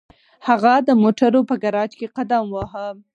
[0.47, 2.87] هغه د موټرو په ګراج کې قدم واهه